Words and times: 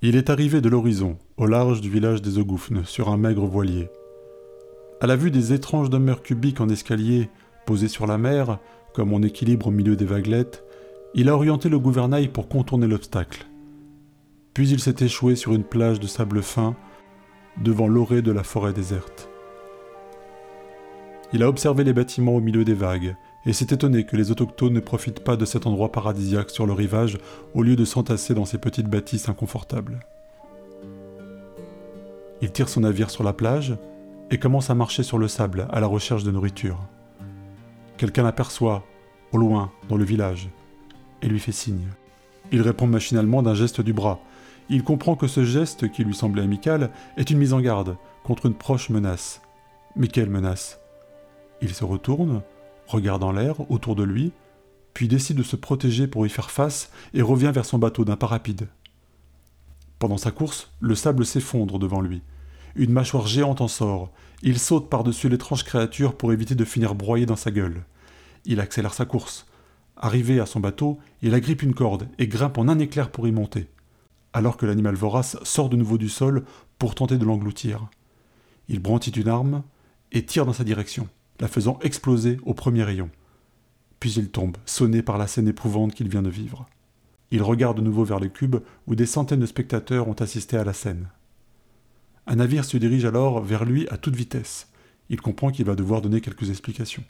Il 0.00 0.14
est 0.14 0.30
arrivé 0.30 0.60
de 0.60 0.68
l'horizon, 0.68 1.18
au 1.38 1.46
large 1.46 1.80
du 1.80 1.90
village 1.90 2.22
des 2.22 2.38
Ogoufnes, 2.38 2.84
sur 2.84 3.08
un 3.08 3.16
maigre 3.16 3.46
voilier. 3.46 3.88
À 5.00 5.08
la 5.08 5.16
vue 5.16 5.32
des 5.32 5.52
étranges 5.52 5.90
demeures 5.90 6.22
cubiques 6.22 6.60
en 6.60 6.68
escalier, 6.68 7.28
posées 7.66 7.88
sur 7.88 8.06
la 8.06 8.16
mer, 8.16 8.60
comme 8.94 9.12
en 9.12 9.22
équilibre 9.22 9.66
au 9.66 9.70
milieu 9.72 9.96
des 9.96 10.04
vaguelettes, 10.04 10.62
il 11.14 11.28
a 11.28 11.34
orienté 11.34 11.68
le 11.68 11.80
gouvernail 11.80 12.28
pour 12.28 12.48
contourner 12.48 12.86
l'obstacle. 12.86 13.48
Puis 14.54 14.68
il 14.68 14.78
s'est 14.78 15.04
échoué 15.04 15.34
sur 15.34 15.52
une 15.52 15.64
plage 15.64 15.98
de 15.98 16.06
sable 16.06 16.42
fin, 16.42 16.76
devant 17.60 17.88
l'orée 17.88 18.22
de 18.22 18.30
la 18.30 18.44
forêt 18.44 18.72
déserte. 18.72 19.28
Il 21.32 21.42
a 21.42 21.48
observé 21.48 21.82
les 21.82 21.92
bâtiments 21.92 22.36
au 22.36 22.40
milieu 22.40 22.64
des 22.64 22.72
vagues, 22.72 23.16
et 23.46 23.52
s'est 23.52 23.74
étonné 23.74 24.04
que 24.04 24.16
les 24.16 24.30
autochtones 24.30 24.72
ne 24.72 24.80
profitent 24.80 25.24
pas 25.24 25.36
de 25.36 25.44
cet 25.44 25.66
endroit 25.66 25.92
paradisiaque 25.92 26.50
sur 26.50 26.66
le 26.66 26.72
rivage 26.72 27.18
au 27.54 27.62
lieu 27.62 27.76
de 27.76 27.84
s'entasser 27.84 28.34
dans 28.34 28.44
ces 28.44 28.58
petites 28.58 28.88
bâtisses 28.88 29.28
inconfortables. 29.28 30.00
Il 32.40 32.52
tire 32.52 32.68
son 32.68 32.80
navire 32.80 33.10
sur 33.10 33.24
la 33.24 33.32
plage 33.32 33.76
et 34.30 34.38
commence 34.38 34.70
à 34.70 34.74
marcher 34.74 35.02
sur 35.02 35.18
le 35.18 35.28
sable 35.28 35.66
à 35.70 35.80
la 35.80 35.86
recherche 35.86 36.24
de 36.24 36.30
nourriture. 36.30 36.78
Quelqu'un 37.96 38.22
l'aperçoit, 38.22 38.84
au 39.32 39.38
loin, 39.38 39.72
dans 39.88 39.96
le 39.96 40.04
village, 40.04 40.50
et 41.22 41.26
lui 41.26 41.40
fait 41.40 41.52
signe. 41.52 41.88
Il 42.52 42.62
répond 42.62 42.86
machinalement 42.86 43.42
d'un 43.42 43.54
geste 43.54 43.80
du 43.80 43.92
bras. 43.92 44.20
Il 44.70 44.84
comprend 44.84 45.16
que 45.16 45.26
ce 45.26 45.44
geste, 45.44 45.90
qui 45.90 46.04
lui 46.04 46.14
semblait 46.14 46.42
amical, 46.42 46.90
est 47.16 47.30
une 47.30 47.38
mise 47.38 47.52
en 47.52 47.60
garde 47.60 47.96
contre 48.22 48.46
une 48.46 48.54
proche 48.54 48.90
menace. 48.90 49.40
Mais 49.96 50.08
quelle 50.08 50.30
menace? 50.30 50.78
Il 51.60 51.74
se 51.74 51.84
retourne, 51.84 52.42
regarde 52.88 53.22
en 53.22 53.32
l'air 53.32 53.70
autour 53.70 53.94
de 53.94 54.02
lui, 54.02 54.32
puis 54.94 55.08
décide 55.08 55.36
de 55.36 55.42
se 55.42 55.56
protéger 55.56 56.08
pour 56.08 56.26
y 56.26 56.30
faire 56.30 56.50
face 56.50 56.90
et 57.14 57.22
revient 57.22 57.52
vers 57.54 57.64
son 57.64 57.78
bateau 57.78 58.04
d'un 58.04 58.16
pas 58.16 58.26
rapide. 58.26 58.68
Pendant 59.98 60.16
sa 60.16 60.30
course, 60.30 60.70
le 60.80 60.94
sable 60.94 61.26
s'effondre 61.26 61.78
devant 61.78 62.00
lui. 62.00 62.22
Une 62.74 62.92
mâchoire 62.92 63.26
géante 63.26 63.60
en 63.60 63.68
sort. 63.68 64.10
Il 64.42 64.58
saute 64.58 64.88
par-dessus 64.88 65.28
l'étrange 65.28 65.64
créature 65.64 66.16
pour 66.16 66.32
éviter 66.32 66.54
de 66.54 66.64
finir 66.64 66.94
broyé 66.94 67.26
dans 67.26 67.36
sa 67.36 67.50
gueule. 67.50 67.84
Il 68.44 68.60
accélère 68.60 68.94
sa 68.94 69.04
course. 69.04 69.46
Arrivé 69.96 70.40
à 70.40 70.46
son 70.46 70.60
bateau, 70.60 70.98
il 71.22 71.34
agrippe 71.34 71.62
une 71.62 71.74
corde 71.74 72.08
et 72.18 72.28
grimpe 72.28 72.58
en 72.58 72.68
un 72.68 72.78
éclair 72.78 73.10
pour 73.10 73.26
y 73.26 73.32
monter, 73.32 73.68
alors 74.32 74.56
que 74.56 74.64
l'animal 74.64 74.94
vorace 74.94 75.36
sort 75.42 75.68
de 75.68 75.76
nouveau 75.76 75.98
du 75.98 76.08
sol 76.08 76.44
pour 76.78 76.94
tenter 76.94 77.18
de 77.18 77.24
l'engloutir. 77.24 77.88
Il 78.68 78.78
brandit 78.78 79.10
une 79.10 79.28
arme 79.28 79.64
et 80.12 80.24
tire 80.24 80.46
dans 80.46 80.52
sa 80.52 80.64
direction 80.64 81.08
la 81.40 81.48
faisant 81.48 81.78
exploser 81.82 82.38
au 82.44 82.54
premier 82.54 82.82
rayon. 82.82 83.10
Puis 84.00 84.12
il 84.12 84.30
tombe, 84.30 84.56
sonné 84.64 85.02
par 85.02 85.18
la 85.18 85.26
scène 85.26 85.48
éprouvante 85.48 85.94
qu'il 85.94 86.08
vient 86.08 86.22
de 86.22 86.30
vivre. 86.30 86.66
Il 87.30 87.42
regarde 87.42 87.78
de 87.78 87.82
nouveau 87.82 88.04
vers 88.04 88.20
le 88.20 88.28
cube 88.28 88.56
où 88.86 88.94
des 88.94 89.06
centaines 89.06 89.40
de 89.40 89.46
spectateurs 89.46 90.08
ont 90.08 90.14
assisté 90.14 90.56
à 90.56 90.64
la 90.64 90.72
scène. 90.72 91.08
Un 92.26 92.36
navire 92.36 92.64
se 92.64 92.76
dirige 92.76 93.04
alors 93.04 93.42
vers 93.42 93.64
lui 93.64 93.88
à 93.88 93.96
toute 93.96 94.16
vitesse. 94.16 94.68
Il 95.10 95.20
comprend 95.20 95.50
qu'il 95.50 95.64
va 95.64 95.74
devoir 95.74 96.02
donner 96.02 96.20
quelques 96.20 96.50
explications. 96.50 97.04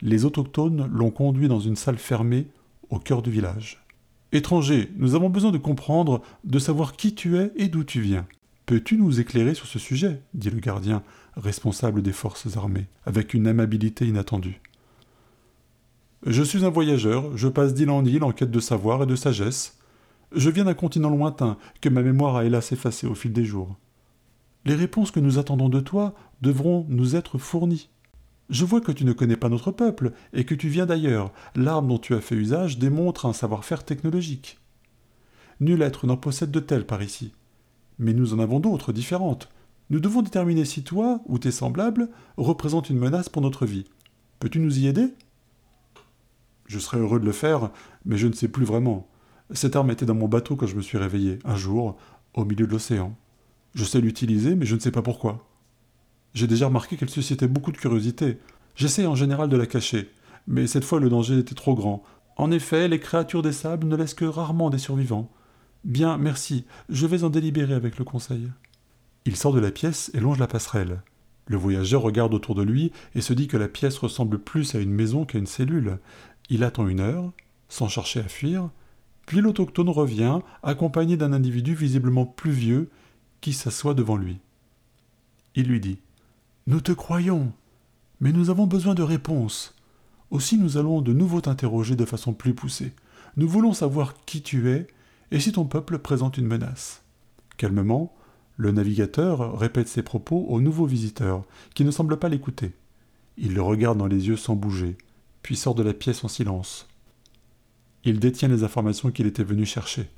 Les 0.00 0.24
autochtones 0.24 0.88
l'ont 0.92 1.10
conduit 1.10 1.48
dans 1.48 1.60
une 1.60 1.76
salle 1.76 1.98
fermée 1.98 2.46
au 2.90 2.98
cœur 2.98 3.22
du 3.22 3.30
village. 3.30 3.84
Étranger, 4.30 4.92
nous 4.96 5.14
avons 5.14 5.30
besoin 5.30 5.50
de 5.50 5.58
comprendre, 5.58 6.22
de 6.44 6.58
savoir 6.58 6.92
qui 6.92 7.14
tu 7.14 7.38
es 7.38 7.50
et 7.56 7.68
d'où 7.68 7.82
tu 7.82 8.00
viens. 8.00 8.26
Peux-tu 8.68 8.98
nous 8.98 9.18
éclairer 9.18 9.54
sur 9.54 9.66
ce 9.66 9.78
sujet 9.78 10.20
dit 10.34 10.50
le 10.50 10.60
gardien, 10.60 11.02
responsable 11.38 12.02
des 12.02 12.12
forces 12.12 12.54
armées, 12.58 12.86
avec 13.06 13.32
une 13.32 13.46
amabilité 13.46 14.06
inattendue. 14.06 14.60
Je 16.26 16.42
suis 16.42 16.66
un 16.66 16.68
voyageur, 16.68 17.34
je 17.34 17.48
passe 17.48 17.72
d'île 17.72 17.88
en 17.88 18.04
île 18.04 18.24
en 18.24 18.30
quête 18.30 18.50
de 18.50 18.60
savoir 18.60 19.02
et 19.02 19.06
de 19.06 19.16
sagesse. 19.16 19.78
Je 20.32 20.50
viens 20.50 20.64
d'un 20.64 20.74
continent 20.74 21.08
lointain 21.08 21.56
que 21.80 21.88
ma 21.88 22.02
mémoire 22.02 22.36
a 22.36 22.44
hélas 22.44 22.70
effacé 22.70 23.06
au 23.06 23.14
fil 23.14 23.32
des 23.32 23.46
jours. 23.46 23.74
Les 24.66 24.74
réponses 24.74 25.12
que 25.12 25.20
nous 25.20 25.38
attendons 25.38 25.70
de 25.70 25.80
toi 25.80 26.14
devront 26.42 26.84
nous 26.90 27.16
être 27.16 27.38
fournies. 27.38 27.88
Je 28.50 28.66
vois 28.66 28.82
que 28.82 28.92
tu 28.92 29.06
ne 29.06 29.14
connais 29.14 29.38
pas 29.38 29.48
notre 29.48 29.72
peuple 29.72 30.12
et 30.34 30.44
que 30.44 30.54
tu 30.54 30.68
viens 30.68 30.84
d'ailleurs. 30.84 31.32
L'arme 31.56 31.88
dont 31.88 31.98
tu 31.98 32.14
as 32.14 32.20
fait 32.20 32.34
usage 32.34 32.78
démontre 32.78 33.24
un 33.24 33.32
savoir-faire 33.32 33.86
technologique. 33.86 34.58
Nul 35.58 35.80
être 35.80 36.06
n'en 36.06 36.18
possède 36.18 36.50
de 36.50 36.60
tel 36.60 36.84
par 36.84 37.02
ici. 37.02 37.32
Mais 37.98 38.12
nous 38.12 38.34
en 38.34 38.38
avons 38.38 38.60
d'autres, 38.60 38.92
différentes. 38.92 39.48
Nous 39.90 40.00
devons 40.00 40.22
déterminer 40.22 40.64
si 40.64 40.82
toi, 40.82 41.20
ou 41.26 41.38
tes 41.38 41.50
semblables, 41.50 42.08
représentent 42.36 42.90
une 42.90 42.98
menace 42.98 43.28
pour 43.28 43.42
notre 43.42 43.66
vie. 43.66 43.84
Peux-tu 44.38 44.60
nous 44.60 44.78
y 44.78 44.86
aider? 44.86 45.08
Je 46.66 46.78
serais 46.78 46.98
heureux 46.98 47.18
de 47.18 47.24
le 47.24 47.32
faire, 47.32 47.70
mais 48.04 48.18
je 48.18 48.26
ne 48.26 48.34
sais 48.34 48.48
plus 48.48 48.66
vraiment. 48.66 49.08
Cette 49.52 49.76
arme 49.76 49.90
était 49.90 50.04
dans 50.04 50.14
mon 50.14 50.28
bateau 50.28 50.56
quand 50.56 50.66
je 50.66 50.76
me 50.76 50.82
suis 50.82 50.98
réveillé, 50.98 51.38
un 51.44 51.56
jour, 51.56 51.96
au 52.34 52.44
milieu 52.44 52.66
de 52.66 52.72
l'océan. 52.72 53.16
Je 53.74 53.84
sais 53.84 54.00
l'utiliser, 54.00 54.54
mais 54.54 54.66
je 54.66 54.74
ne 54.74 54.80
sais 54.80 54.90
pas 54.90 55.02
pourquoi. 55.02 55.48
J'ai 56.34 56.46
déjà 56.46 56.66
remarqué 56.66 56.96
qu'elle 56.96 57.08
suscitait 57.08 57.48
beaucoup 57.48 57.72
de 57.72 57.78
curiosité. 57.78 58.38
J'essaie 58.76 59.06
en 59.06 59.14
général 59.14 59.48
de 59.48 59.56
la 59.56 59.66
cacher, 59.66 60.10
mais 60.46 60.66
cette 60.66 60.84
fois 60.84 61.00
le 61.00 61.08
danger 61.08 61.38
était 61.38 61.54
trop 61.54 61.74
grand. 61.74 62.02
En 62.36 62.50
effet, 62.50 62.86
les 62.86 63.00
créatures 63.00 63.42
des 63.42 63.52
sables 63.52 63.88
ne 63.88 63.96
laissent 63.96 64.14
que 64.14 64.26
rarement 64.26 64.70
des 64.70 64.78
survivants. 64.78 65.30
Bien, 65.88 66.18
merci. 66.18 66.66
Je 66.90 67.06
vais 67.06 67.24
en 67.24 67.30
délibérer 67.30 67.72
avec 67.72 67.96
le 67.98 68.04
conseil. 68.04 68.50
Il 69.24 69.36
sort 69.36 69.54
de 69.54 69.58
la 69.58 69.70
pièce 69.70 70.10
et 70.12 70.20
longe 70.20 70.38
la 70.38 70.46
passerelle. 70.46 71.00
Le 71.46 71.56
voyageur 71.56 72.02
regarde 72.02 72.34
autour 72.34 72.54
de 72.54 72.62
lui 72.62 72.92
et 73.14 73.22
se 73.22 73.32
dit 73.32 73.48
que 73.48 73.56
la 73.56 73.68
pièce 73.68 73.96
ressemble 73.96 74.38
plus 74.38 74.74
à 74.74 74.80
une 74.80 74.90
maison 74.90 75.24
qu'à 75.24 75.38
une 75.38 75.46
cellule. 75.46 75.98
Il 76.50 76.62
attend 76.62 76.88
une 76.88 77.00
heure, 77.00 77.32
sans 77.70 77.88
chercher 77.88 78.20
à 78.20 78.28
fuir, 78.28 78.68
puis 79.24 79.40
l'autochtone 79.40 79.88
revient, 79.88 80.40
accompagné 80.62 81.16
d'un 81.16 81.32
individu 81.32 81.74
visiblement 81.74 82.26
plus 82.26 82.52
vieux, 82.52 82.90
qui 83.40 83.54
s'assoit 83.54 83.94
devant 83.94 84.16
lui. 84.16 84.40
Il 85.54 85.68
lui 85.68 85.80
dit 85.80 86.00
Nous 86.66 86.82
te 86.82 86.92
croyons, 86.92 87.50
mais 88.20 88.32
nous 88.32 88.50
avons 88.50 88.66
besoin 88.66 88.94
de 88.94 89.02
réponses. 89.02 89.74
Aussi 90.30 90.58
nous 90.58 90.76
allons 90.76 91.00
de 91.00 91.14
nouveau 91.14 91.40
t'interroger 91.40 91.96
de 91.96 92.04
façon 92.04 92.34
plus 92.34 92.52
poussée. 92.52 92.92
Nous 93.38 93.48
voulons 93.48 93.72
savoir 93.72 94.22
qui 94.26 94.42
tu 94.42 94.68
es 94.68 94.86
et 95.30 95.40
si 95.40 95.52
ton 95.52 95.64
peuple 95.64 95.98
présente 95.98 96.38
une 96.38 96.46
menace? 96.46 97.02
Calmement, 97.56 98.14
le 98.56 98.72
navigateur 98.72 99.58
répète 99.58 99.88
ses 99.88 100.02
propos 100.02 100.46
au 100.48 100.60
nouveau 100.60 100.86
visiteur, 100.86 101.44
qui 101.74 101.84
ne 101.84 101.90
semble 101.90 102.18
pas 102.18 102.28
l'écouter. 102.28 102.72
Il 103.36 103.54
le 103.54 103.62
regarde 103.62 103.98
dans 103.98 104.06
les 104.06 104.28
yeux 104.28 104.36
sans 104.36 104.56
bouger, 104.56 104.96
puis 105.42 105.56
sort 105.56 105.74
de 105.74 105.82
la 105.82 105.94
pièce 105.94 106.24
en 106.24 106.28
silence. 106.28 106.88
Il 108.04 108.20
détient 108.20 108.48
les 108.48 108.64
informations 108.64 109.10
qu'il 109.10 109.26
était 109.26 109.44
venu 109.44 109.64
chercher. 109.64 110.08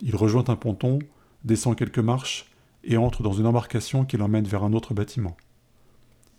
Il 0.00 0.16
rejoint 0.16 0.44
un 0.48 0.56
ponton, 0.56 0.98
descend 1.44 1.76
quelques 1.76 1.98
marches 1.98 2.50
et 2.84 2.96
entre 2.96 3.22
dans 3.22 3.32
une 3.32 3.46
embarcation 3.46 4.04
qui 4.04 4.16
l'emmène 4.16 4.46
vers 4.46 4.64
un 4.64 4.72
autre 4.72 4.94
bâtiment. 4.94 5.36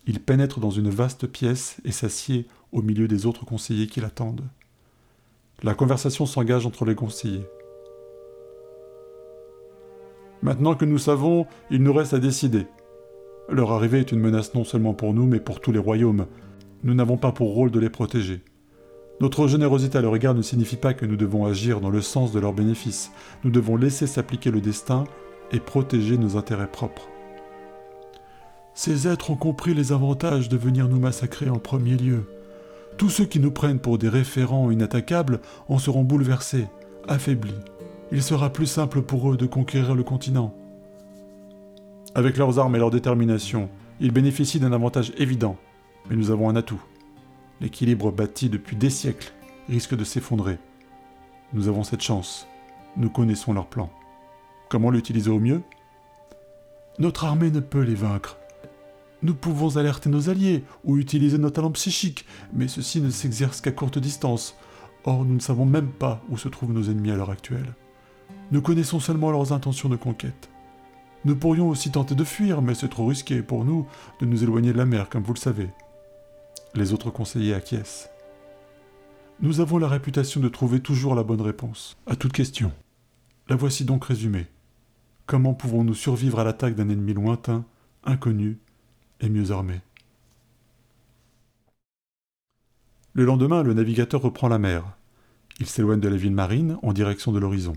Il 0.08 0.20
pénètre 0.22 0.60
dans 0.60 0.72
une 0.72 0.90
vaste 0.90 1.28
pièce 1.28 1.78
et 1.84 1.92
s'assied 1.92 2.48
au 2.72 2.81
milieu 2.81 3.08
des 3.08 3.26
autres 3.26 3.46
conseillers 3.46 3.88
qui 3.88 4.02
l'attendent. 4.02 4.48
La 5.62 5.76
conversation 5.76 6.26
s'engage 6.26 6.66
entre 6.66 6.86
les 6.86 6.96
conseillers. 6.96 7.46
Maintenant 10.41 10.75
que 10.75 10.85
nous 10.85 10.97
savons, 10.97 11.47
il 11.69 11.83
nous 11.83 11.94
reste 11.94 12.13
à 12.13 12.19
décider. 12.19 12.67
Leur 13.50 13.72
arrivée 13.72 14.00
est 14.00 14.11
une 14.11 14.19
menace 14.19 14.53
non 14.53 14.63
seulement 14.63 14.94
pour 14.94 15.13
nous, 15.13 15.25
mais 15.25 15.39
pour 15.39 15.59
tous 15.59 15.72
les 15.72 15.79
royaumes. 15.79 16.27
Nous 16.83 16.94
n'avons 16.94 17.17
pas 17.17 17.31
pour 17.31 17.53
rôle 17.53 17.72
de 17.72 17.79
les 17.79 17.89
protéger. 17.89 18.41
Notre 19.19 19.47
générosité 19.47 19.97
à 19.97 20.01
leur 20.01 20.16
égard 20.16 20.33
ne 20.33 20.41
signifie 20.41 20.77
pas 20.77 20.94
que 20.94 21.05
nous 21.05 21.17
devons 21.17 21.45
agir 21.45 21.81
dans 21.81 21.89
le 21.89 22.01
sens 22.01 22.31
de 22.31 22.39
leurs 22.39 22.53
bénéfices. 22.53 23.11
Nous 23.44 23.51
devons 23.51 23.75
laisser 23.75 24.07
s'appliquer 24.07 24.50
le 24.50 24.61
destin 24.61 25.03
et 25.51 25.59
protéger 25.59 26.17
nos 26.17 26.38
intérêts 26.38 26.71
propres. 26.71 27.09
Ces 28.73 29.09
êtres 29.09 29.31
ont 29.31 29.35
compris 29.35 29.73
les 29.73 29.91
avantages 29.91 30.47
de 30.47 30.56
venir 30.56 30.88
nous 30.88 31.00
massacrer 31.00 31.50
en 31.50 31.57
premier 31.57 31.97
lieu. 31.97 32.23
Tous 32.97 33.09
ceux 33.09 33.25
qui 33.25 33.41
nous 33.41 33.51
prennent 33.51 33.79
pour 33.79 33.97
des 33.97 34.07
référents 34.07 34.71
inattaquables 34.71 35.41
en 35.67 35.79
seront 35.79 36.03
bouleversés, 36.03 36.67
affaiblis 37.07 37.56
il 38.12 38.24
sera 38.24 38.50
plus 38.50 38.66
simple 38.66 39.02
pour 39.02 39.31
eux 39.31 39.38
de 39.38 39.46
conquérir 39.46 39.96
le 39.96 40.03
continent. 40.03 40.54
Avec 42.16 42.38
leurs 42.38 42.57
armes 42.57 42.75
et 42.75 42.80
leur 42.80 42.89
détermination, 42.89 43.69
ils 44.00 44.12
bénéficient 44.12 44.60
d'un 44.60 44.74
avantage 44.74 45.13
évident, 45.18 45.57
mais 46.10 46.16
nous 46.16 46.31
avons 46.31 46.50
un 46.50 46.56
atout. 46.56 46.81
L'équilibre 47.62 48.12
bâti 48.12 48.50
depuis 48.50 48.75
des 48.75 48.89
siècles 48.89 49.31
risque 49.68 49.95
de 49.95 50.04
s'effondrer. 50.04 50.57
Nous 51.54 51.68
avons 51.68 51.83
cette 51.83 52.01
chance. 52.01 52.48
Nous 52.98 53.10
connaissons 53.10 53.54
leur 53.54 53.68
plan. 53.68 53.92
Comment 54.69 54.89
l'utiliser 54.89 55.30
au 55.30 55.39
mieux? 55.39 55.62
Notre 56.98 57.25
armée 57.25 57.51
ne 57.51 57.60
peut 57.60 57.81
les 57.81 57.95
vaincre. 57.95 58.38
Nous 59.22 59.36
pouvons 59.36 59.78
alerter 59.78 60.10
nos 60.10 60.30
alliés 60.30 60.63
ou 60.83 60.98
utiliser 60.98 61.38
nos 61.38 61.50
talents 61.50 61.72
psychiques, 61.72 62.25
mais 62.54 62.68
ceci 62.68 63.01
ne 63.01 63.10
s'exerce 63.10 63.62
qu'à 63.62 63.72
courte 63.72 64.00
distance. 64.00 64.56
Or, 65.04 65.25
nous 65.25 65.36
ne 65.36 65.39
savons 65.39 65.66
même 65.66 65.92
pas 65.92 66.22
où 66.30 66.38
se 66.38 66.48
trouvent 66.48 66.74
nos 66.74 66.89
ennemis 66.89 67.12
à 67.12 67.16
l'heure 67.16 67.30
actuelle. 67.30 67.75
Nous 68.51 68.62
connaissons 68.63 69.00
seulement 69.00 69.30
leurs 69.30 69.54
intentions 69.54 69.90
de 69.90 69.96
conquête. 69.96 70.50
Nous 71.24 71.36
pourrions 71.36 71.69
aussi 71.69 71.92
tenter 71.92 72.16
de 72.16 72.24
fuir, 72.24 72.62
mais 72.62 72.74
c'est 72.74 72.88
trop 72.88 73.06
risqué 73.06 73.44
pour 73.44 73.63
nous 73.63 73.86
de 74.19 74.25
nous 74.25 74.44
éloigner 74.44 74.74
de 74.74 74.78
la 74.78 74.86
mer, 74.86 75.10
comme 75.10 75.24
vous 75.24 75.34
le 75.34 75.40
savez. 75.40 75.69
Les 76.74 76.94
autres 76.94 77.12
conseillers 77.12 77.54
acquiescent. 77.54 78.10
Nous 79.42 79.60
avons 79.60 79.78
la 79.78 79.88
réputation 79.88 80.42
de 80.42 80.50
trouver 80.50 80.80
toujours 80.80 81.16
la 81.16 81.24
bonne 81.24 81.42
réponse 81.42 81.98
à 82.07 82.16
toute 82.16 82.34
question. 82.34 82.72
La 83.50 83.56
voici 83.56 83.86
donc 83.86 84.06
résumée. 84.06 84.48
Comment 85.28 85.54
pouvons-nous 85.54 85.94
survivre 85.94 86.40
à 86.40 86.44
l'attaque 86.44 86.75
d'un 86.75 86.90
ennemi 86.90 87.13
lointain, 87.13 87.66
inconnu 88.04 88.57
et 89.22 89.30
mieux 89.30 89.52
armé? 89.52 89.81
Le 93.13 93.25
lendemain, 93.25 93.62
le 93.62 93.74
navigateur 93.74 94.22
reprend 94.22 94.48
la 94.48 94.60
mer. 94.60 94.98
Il 95.60 95.68
s'éloigne 95.68 96.00
de 96.00 96.07
la 96.07 96.18
ville 96.18 96.31
marine 96.31 96.78
en 96.81 96.94
direction 96.94 97.31
de 97.31 97.40
l'horizon. 97.40 97.74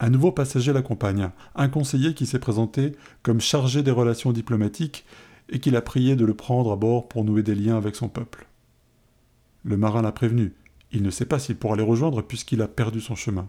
Un 0.00 0.10
nouveau 0.10 0.32
passager 0.32 0.72
l'accompagne, 0.72 1.30
un 1.54 1.68
conseiller 1.68 2.14
qui 2.14 2.26
s'est 2.26 2.38
présenté 2.38 2.92
comme 3.22 3.40
chargé 3.40 3.82
des 3.82 3.90
relations 3.90 4.32
diplomatiques 4.32 5.04
et 5.48 5.60
qu'il 5.60 5.76
a 5.76 5.82
prié 5.82 6.16
de 6.16 6.24
le 6.24 6.34
prendre 6.34 6.72
à 6.72 6.76
bord 6.76 7.08
pour 7.08 7.24
nouer 7.24 7.42
des 7.42 7.54
liens 7.54 7.76
avec 7.76 7.94
son 7.96 8.08
peuple. 8.08 8.46
Le 9.62 9.76
marin 9.76 10.02
l'a 10.02 10.12
prévenu, 10.12 10.52
il 10.92 11.02
ne 11.02 11.10
sait 11.10 11.26
pas 11.26 11.38
s'il 11.38 11.56
pourra 11.56 11.76
les 11.76 11.82
rejoindre 11.82 12.22
puisqu'il 12.22 12.62
a 12.62 12.68
perdu 12.68 13.00
son 13.00 13.14
chemin. 13.14 13.48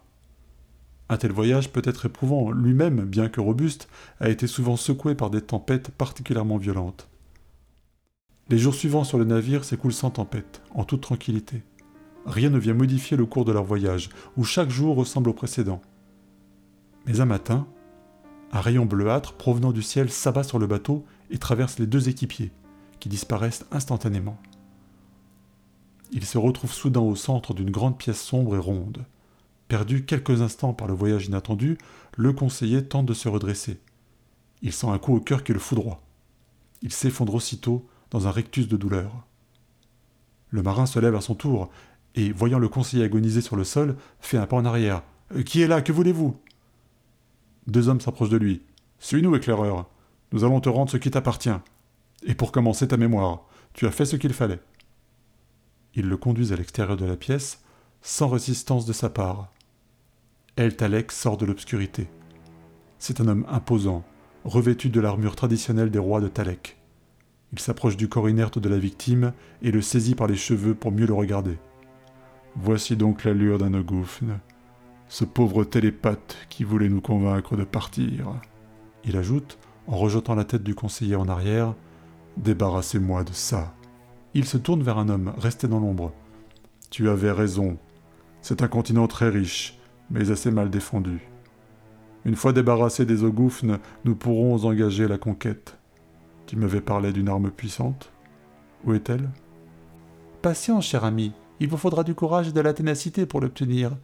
Un 1.09 1.17
tel 1.17 1.31
voyage 1.31 1.71
peut 1.71 1.83
être 1.85 2.07
éprouvant, 2.07 2.51
lui-même, 2.51 3.05
bien 3.05 3.29
que 3.29 3.39
robuste, 3.39 3.87
a 4.19 4.29
été 4.29 4.47
souvent 4.47 4.75
secoué 4.75 5.13
par 5.13 5.29
des 5.29 5.41
tempêtes 5.41 5.91
particulièrement 5.91 6.57
violentes. 6.57 7.07
Les 8.49 8.57
jours 8.57 8.73
suivants 8.73 9.03
sur 9.03 9.17
le 9.17 9.25
navire 9.25 9.63
s'écoulent 9.63 9.93
sans 9.93 10.09
tempête, 10.09 10.61
en 10.71 10.83
toute 10.83 11.01
tranquillité. 11.01 11.63
Rien 12.25 12.49
ne 12.49 12.57
vient 12.57 12.73
modifier 12.73 13.17
le 13.17 13.27
cours 13.27 13.45
de 13.45 13.51
leur 13.51 13.63
voyage, 13.63 14.09
où 14.35 14.43
chaque 14.43 14.71
jour 14.71 14.95
ressemble 14.95 15.29
au 15.29 15.33
précédent. 15.33 15.81
Mais 17.05 17.19
un 17.19 17.25
matin, 17.25 17.67
un 18.51 18.61
rayon 18.61 18.85
bleuâtre 18.85 19.33
provenant 19.33 19.71
du 19.71 19.81
ciel 19.81 20.09
s'abat 20.09 20.43
sur 20.43 20.59
le 20.59 20.67
bateau 20.67 21.05
et 21.29 21.37
traverse 21.37 21.77
les 21.79 21.87
deux 21.87 22.09
équipiers, 22.09 22.51
qui 22.99 23.09
disparaissent 23.09 23.65
instantanément. 23.71 24.37
Ils 26.11 26.25
se 26.25 26.37
retrouvent 26.37 26.73
soudain 26.73 27.01
au 27.01 27.15
centre 27.15 27.53
d'une 27.53 27.71
grande 27.71 27.97
pièce 27.97 28.21
sombre 28.21 28.55
et 28.55 28.59
ronde. 28.59 29.05
Perdu 29.67 30.05
quelques 30.05 30.41
instants 30.41 30.73
par 30.73 30.87
le 30.87 30.93
voyage 30.93 31.25
inattendu, 31.25 31.77
le 32.15 32.33
conseiller 32.33 32.85
tente 32.85 33.07
de 33.07 33.13
se 33.13 33.27
redresser. 33.27 33.79
Il 34.61 34.71
sent 34.71 34.87
un 34.87 34.99
coup 34.99 35.15
au 35.15 35.19
cœur 35.19 35.43
qui 35.43 35.53
le 35.53 35.59
foudroie. 35.59 36.01
Il 36.81 36.93
s'effondre 36.93 37.33
aussitôt 37.33 37.87
dans 38.11 38.27
un 38.27 38.31
rectus 38.31 38.67
de 38.67 38.77
douleur. 38.77 39.25
Le 40.49 40.61
marin 40.61 40.85
se 40.85 40.99
lève 40.99 41.15
à 41.15 41.21
son 41.21 41.35
tour 41.35 41.69
et, 42.13 42.31
voyant 42.31 42.59
le 42.59 42.69
conseiller 42.69 43.03
agoniser 43.03 43.41
sur 43.41 43.55
le 43.55 43.63
sol, 43.63 43.97
fait 44.19 44.37
un 44.37 44.47
pas 44.47 44.55
en 44.55 44.65
arrière. 44.65 45.03
Euh, 45.35 45.43
qui 45.43 45.61
est 45.61 45.67
là? 45.67 45.81
Que 45.81 45.91
voulez-vous? 45.91 46.37
Deux 47.67 47.89
hommes 47.89 48.01
s'approchent 48.01 48.29
de 48.29 48.37
lui. 48.37 48.61
Suis-nous, 48.99 49.35
éclaireur. 49.35 49.89
Nous 50.31 50.43
allons 50.43 50.59
te 50.59 50.69
rendre 50.69 50.91
ce 50.91 50.97
qui 50.97 51.11
t'appartient. 51.11 51.49
Et 52.25 52.35
pour 52.35 52.51
commencer 52.51 52.87
ta 52.87 52.97
mémoire, 52.97 53.45
tu 53.73 53.87
as 53.87 53.91
fait 53.91 54.05
ce 54.05 54.15
qu'il 54.15 54.33
fallait. 54.33 54.61
Ils 55.93 56.07
le 56.07 56.17
conduisent 56.17 56.53
à 56.53 56.55
l'extérieur 56.55 56.97
de 56.97 57.05
la 57.05 57.15
pièce, 57.15 57.61
sans 58.01 58.27
résistance 58.27 58.85
de 58.85 58.93
sa 58.93 59.09
part. 59.09 59.51
El 60.57 60.75
Talek 60.75 61.11
sort 61.11 61.37
de 61.37 61.45
l'obscurité. 61.45 62.07
C'est 62.99 63.19
un 63.19 63.27
homme 63.27 63.45
imposant, 63.49 64.03
revêtu 64.43 64.89
de 64.89 64.99
l'armure 64.99 65.35
traditionnelle 65.35 65.91
des 65.91 65.99
rois 65.99 66.21
de 66.21 66.27
Talek. 66.27 66.77
Il 67.51 67.59
s'approche 67.59 67.97
du 67.97 68.09
corps 68.09 68.29
inerte 68.29 68.59
de 68.59 68.69
la 68.69 68.77
victime 68.77 69.33
et 69.61 69.71
le 69.71 69.81
saisit 69.81 70.15
par 70.15 70.27
les 70.27 70.35
cheveux 70.35 70.75
pour 70.75 70.91
mieux 70.91 71.05
le 71.05 71.13
regarder. 71.13 71.57
Voici 72.55 72.95
donc 72.95 73.23
l'allure 73.23 73.57
d'un 73.57 73.73
ogoufne, 73.73 74.39
ce 75.07 75.25
pauvre 75.25 75.63
télépathe 75.63 76.37
qui 76.49 76.63
voulait 76.63 76.89
nous 76.89 77.01
convaincre 77.01 77.55
de 77.55 77.63
partir. 77.63 78.33
Il 79.03 79.17
ajoute, 79.17 79.57
en 79.87 79.97
rejetant 79.97 80.35
la 80.35 80.45
tête 80.45 80.63
du 80.63 80.75
conseiller 80.75 81.15
en 81.15 81.27
arrière, 81.27 81.75
Débarrassez-moi 82.37 83.23
de 83.23 83.31
ça. 83.31 83.73
Il 84.33 84.45
se 84.45 84.57
tourne 84.57 84.83
vers 84.83 84.97
un 84.97 85.09
homme 85.09 85.33
resté 85.37 85.67
dans 85.67 85.79
l'ombre. 85.79 86.11
Tu 86.89 87.09
avais 87.09 87.31
raison. 87.31 87.77
C'est 88.41 88.61
un 88.61 88.67
continent 88.67 89.07
très 89.07 89.29
riche, 89.29 89.79
mais 90.11 90.31
assez 90.31 90.51
mal 90.51 90.69
défendu. 90.69 91.21
Une 92.25 92.35
fois 92.35 92.53
débarrassés 92.53 93.05
des 93.05 93.23
Ogoufnes, 93.23 93.79
nous 94.03 94.15
pourrons 94.15 94.65
engager 94.65 95.07
la 95.07 95.17
conquête. 95.17 95.77
Tu 96.45 96.57
m'avais 96.57 96.81
parlé 96.81 97.13
d'une 97.13 97.29
arme 97.29 97.51
puissante. 97.51 98.11
Où 98.83 98.93
est-elle? 98.93 99.29
Patience, 100.41 100.85
cher 100.85 101.05
ami. 101.05 101.31
Il 101.59 101.69
vous 101.69 101.77
faudra 101.77 102.03
du 102.03 102.15
courage 102.15 102.49
et 102.49 102.51
de 102.51 102.61
la 102.61 102.73
ténacité 102.73 103.25
pour 103.25 103.39
l'obtenir. 103.39 103.95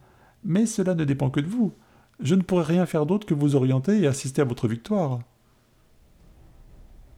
Mais 0.44 0.66
cela 0.66 0.94
ne 0.94 1.04
dépend 1.04 1.30
que 1.30 1.40
de 1.40 1.46
vous. 1.46 1.72
Je 2.20 2.34
ne 2.34 2.42
pourrai 2.42 2.64
rien 2.64 2.86
faire 2.86 3.06
d'autre 3.06 3.26
que 3.26 3.34
vous 3.34 3.56
orienter 3.56 4.00
et 4.00 4.06
assister 4.06 4.42
à 4.42 4.44
votre 4.44 4.68
victoire. 4.68 5.20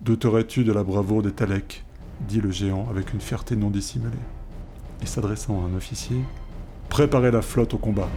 Douterais-tu 0.01 0.65
de 0.65 0.73
la 0.73 0.85
bravoure 0.85 1.23
des 1.23 1.33
Taleks 1.33 1.85
dit 2.29 2.41
le 2.41 2.51
géant 2.51 2.87
avec 2.91 3.13
une 3.13 3.21
fierté 3.21 3.57
non 3.57 3.71
dissimulée. 3.71 4.17
Et 5.03 5.07
s'adressant 5.07 5.63
à 5.63 5.69
un 5.69 5.75
officier, 5.75 6.21
Préparez 6.95 7.33
la 7.33 7.43
flotte 7.43 7.75
au 7.75 7.79
combat. 7.79 8.09